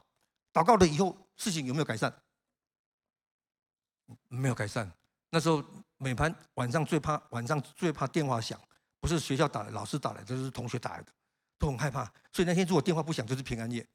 [0.53, 2.13] 祷告了以后，事情有没有改善？
[4.27, 4.91] 没有改善。
[5.29, 5.63] 那时候
[5.97, 8.61] 每盘晚上最怕晚上最怕电话响，
[8.99, 11.13] 不是学校打来，老师打来，就是同学打来的，
[11.57, 12.05] 都很害怕。
[12.33, 13.87] 所以那天如果电话不响，就是平安夜。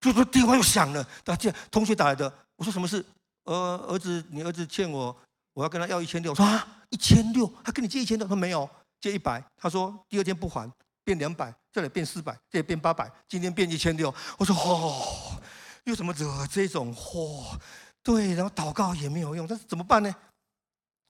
[0.00, 3.06] 就说电话又响了，大家同学打来的，我说什么事？
[3.44, 5.16] 呃，儿子，你儿子欠我，
[5.52, 6.32] 我要跟他要一千六。
[6.32, 8.68] 我说啊，一千六，他跟你借一千六，他说没有，
[9.00, 9.42] 借一百。
[9.56, 10.70] 他说第二天不还。
[11.02, 14.14] 变两百，这里变四百，这里变八百，今天变一千六。
[14.38, 15.42] 我说哦，
[15.84, 17.58] 又怎么惹这种祸？
[18.02, 20.14] 对，然后祷告也没有用，但是怎么办呢？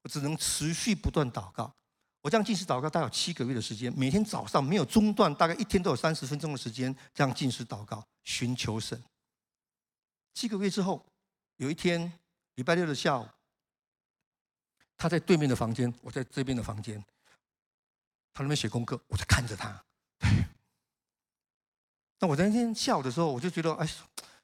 [0.03, 1.71] 我只能持续不断祷告。
[2.23, 8.99] 我这样进食祷告大概有七个月的时间，每天早上没有中断，大概一天都有三十分钟的时间这样进食祷告，寻求神。
[10.33, 11.05] 七个月之后，
[11.57, 12.11] 有一天
[12.55, 13.27] 礼拜六的下午，
[15.01, 17.03] 他在对面的房间，我在这边的房间。
[18.35, 19.83] 他那边写功课，我在看着他。
[22.19, 23.89] 那我在那天下午的时候，我就觉得，哎，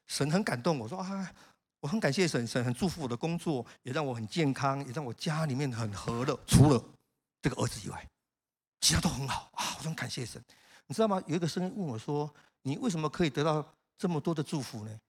[0.07, 0.79] 神很感动。
[0.79, 1.31] 我说啊，
[1.81, 6.41] 我很感谢神，神很祝福我的工作，也让我很健康，也让我家里面很和乐。
[6.47, 6.83] 除了
[7.43, 8.09] 这个儿子以外，
[8.81, 9.77] 其他都很好啊！
[9.77, 10.43] 我很感谢神。
[10.87, 11.23] 你知道吗？
[11.27, 12.35] 有一个声音问我说
[12.65, 13.63] ：“你为什么可以得到
[13.99, 15.01] 这么多的祝福呢？”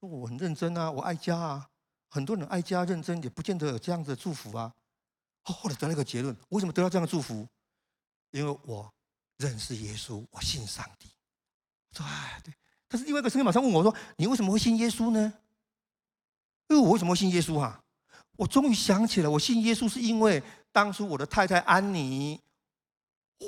[0.00, 1.70] 说我很认真啊，我爱家啊。
[2.14, 4.72] 很多人爱家认真，也不见得有这样子的祝福啊。
[5.42, 7.44] 后来得了一个结论：为什么得到这样的祝福？
[8.30, 8.88] 因为我
[9.38, 11.08] 认识耶稣，我信上帝。
[11.90, 12.54] 说哎，对。
[12.86, 15.34] 但是另外一个声音马上问我说：“你为什么会信耶稣呢？”
[16.70, 17.82] 因为我为什么会信耶稣啊？
[18.36, 20.40] 我终于想起来，我信耶稣是因为
[20.70, 22.40] 当初我的太太安妮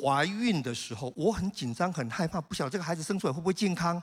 [0.02, 4.02] 怀孕的时候，我很紧张、很害怕，不晓得这个孩子生出来会不会健康，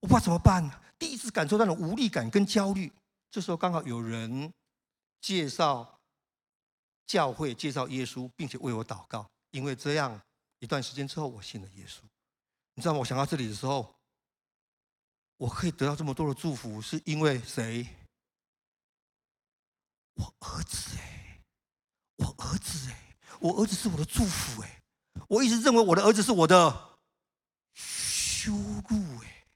[0.00, 0.68] 我不知道怎么办。
[0.98, 2.92] 第一次感受到那种无力感跟焦虑。
[3.32, 4.52] 这时候刚好有人
[5.22, 5.98] 介绍
[7.06, 9.26] 教会，介绍耶稣，并且为我祷告。
[9.52, 10.20] 因为这样
[10.58, 12.02] 一段时间之后，我信了耶稣。
[12.74, 13.00] 你知道吗？
[13.00, 13.94] 我想到这里的时候，
[15.38, 17.88] 我可以得到这么多的祝福，是因为谁？
[20.14, 21.40] 我儿子哎，
[22.16, 24.82] 我儿子哎，我儿子是我的祝福哎。
[25.26, 26.98] 我一直认为我的儿子是我的
[27.72, 29.46] 羞辱哎。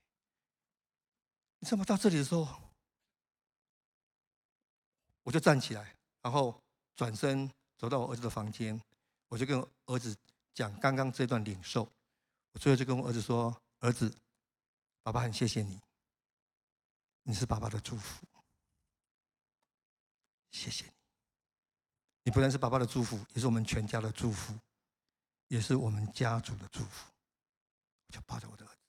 [1.59, 1.85] 你知道吗？
[1.85, 2.49] 到这里的时候，
[5.37, 6.59] 就站起来，然后
[6.95, 8.80] 转身走到我儿子的房间。
[9.28, 10.16] 我就跟儿子
[10.55, 11.82] 讲刚刚这段领受，
[12.53, 14.11] 我最后就跟我儿子说：“儿子，
[15.03, 15.78] 爸爸很谢谢你，
[17.22, 18.24] 你是爸爸的祝福，
[20.53, 20.93] 谢谢你。
[22.22, 24.59] 你不但是爸爸的祝福，也是我们全家的祝福，
[25.49, 27.12] 也是我们家族的祝福。”
[28.09, 28.80] 我就抱着我的儿子，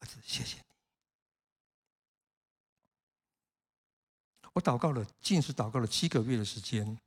[0.00, 0.73] 儿子，谢谢你。
[4.54, 6.98] 我祷告了，禁食祷告了七个月的时间，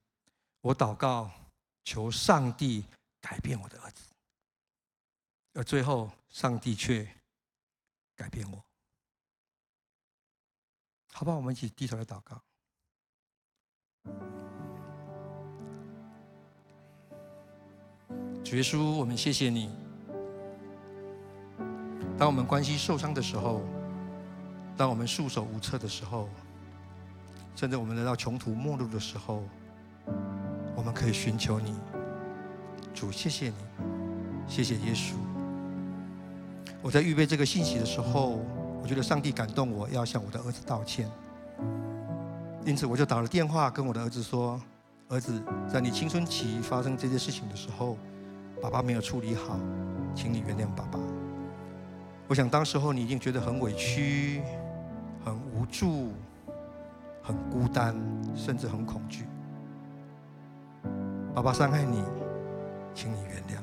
[0.61, 1.31] 我祷告。
[1.89, 2.83] 求上帝
[3.21, 4.03] 改变我的儿子，
[5.53, 7.07] 而最后上帝却
[8.13, 8.61] 改变我。
[11.13, 12.41] 好吧，我们一起低头来祷告。
[18.43, 19.73] 主耶稣，我们谢谢你。
[22.17, 23.61] 当我们关系受伤的时候，
[24.75, 26.27] 当我们束手无策的时候，
[27.57, 29.41] 甚至我们来到穷途末路的时候，
[30.75, 31.73] 我们可以寻求你，
[32.93, 33.55] 主，谢谢你，
[34.47, 35.15] 谢谢耶稣。
[36.83, 38.39] 我在预备这个信息的时候，
[38.79, 41.09] 我觉得上帝感动我要向我的儿子道歉，
[42.63, 44.61] 因此我就打了电话跟我的儿子说
[45.09, 47.97] ：“儿子，在你青春期发生这些事情的时候，
[48.61, 49.59] 爸爸没有处理好，
[50.13, 50.99] 请你原谅爸爸。”
[52.29, 54.43] 我想当时候你一定觉得很委屈、
[55.25, 56.11] 很无助、
[57.27, 57.93] 很孤单，
[58.37, 59.25] 甚至很恐惧。
[61.35, 62.01] 爸爸伤害你，
[62.95, 63.59] 请你原谅。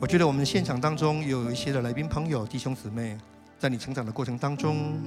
[0.00, 3.16] 我觉得我们现场当中有一些的来宾朋友、弟兄姊妹，
[3.60, 4.98] 在你成长的过程当中，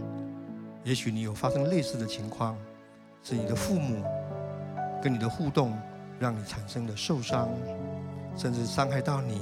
[0.85, 2.55] 也许你有发生类似的情况，
[3.21, 4.01] 是你的父母
[5.03, 5.77] 跟你的互动，
[6.21, 7.49] 让你产生了受伤。
[8.37, 9.41] 甚至伤害到你，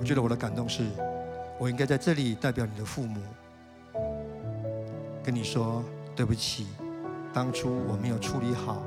[0.00, 0.86] 我觉得我的感动是，
[1.58, 3.20] 我应该在这里代表你的父母，
[5.22, 5.84] 跟你说
[6.14, 6.66] 对不起，
[7.32, 8.82] 当初我没有处理好，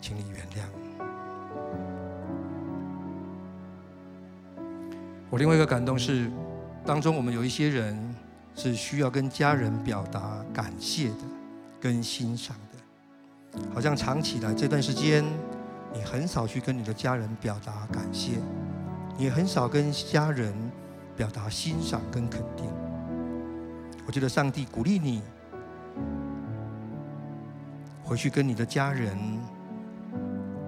[0.00, 0.62] 请你原谅。
[5.30, 6.30] 我另外一个感动是，
[6.86, 8.14] 当中我们有一些人
[8.54, 11.24] 是需要跟家人表达感谢的，
[11.80, 15.24] 跟欣赏的，好像长期来这段时间。
[15.92, 18.32] 你很少去跟你的家人表达感谢，
[19.16, 20.52] 你也很少跟家人
[21.18, 22.64] 表达欣赏跟肯定。
[24.06, 25.20] 我觉得上帝鼓励你
[28.04, 29.18] 回去跟你的家人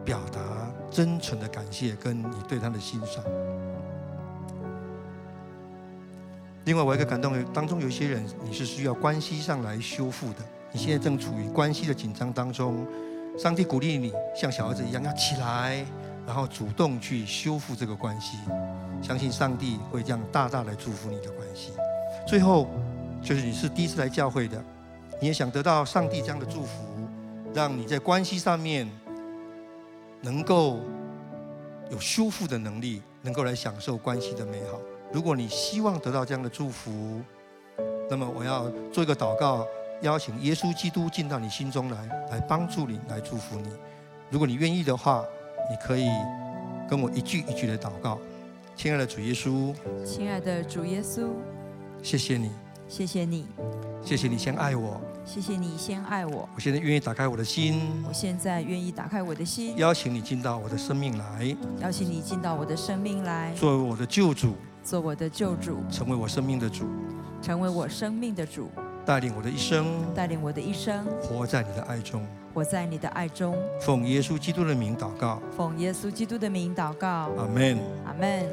[0.05, 0.41] 表达
[0.91, 3.25] 真诚的感谢，跟你对他的欣赏。
[6.65, 10.41] 另外，我一个感动当中有一些人，你是需要关系上来修复的，
[10.73, 12.85] 你现在正处于关系的紧张当中。
[13.39, 15.87] 上帝鼓励你像小孩子一样要起来，
[16.27, 18.37] 然后主动去修复这个关系。
[19.03, 21.73] 相信上帝会这样大大来祝福你的关系。
[22.27, 22.69] 最后，
[23.23, 24.63] 就是你是第一次来教会的，
[25.21, 26.85] 你也想得到上帝这样的祝福，
[27.55, 28.89] 让你在关系上面
[30.21, 30.81] 能够
[31.91, 34.79] 有修复的能力，能够来享受关系的美好。
[35.13, 37.21] 如果你希望得到这样的祝福，
[38.09, 39.67] 那么我要做一个祷告。
[40.03, 41.99] 邀请耶稣基督进到你心中来，
[42.31, 43.69] 来帮助你，来祝福你。
[44.31, 45.23] 如果你愿意的话，
[45.69, 46.09] 你可以
[46.89, 48.19] 跟我一句一句的祷告。
[48.81, 49.75] 亲爱的主耶稣，
[50.07, 51.29] 亲爱的主耶稣，
[52.03, 52.51] 谢谢你，
[52.89, 53.45] 谢谢你，
[54.03, 56.49] 谢谢你先爱我，谢谢你先爱我。
[56.55, 66.87] 我现在愿意打开我的心，我现在愿意打开我的心，邀请你进到我的生命来，邀请你进到我的生命来，作为我的救主，做我的救主，成为我生命的主，
[67.43, 68.71] 成为我生命的主。
[69.05, 73.57] 带领我的一生，带领我的一生，活在你的爱中，我在你的爱中。
[73.81, 77.09] 奉耶稣基督的名祷告，奉耶稣基督的名祷告。
[77.37, 78.47] 阿门，阿门。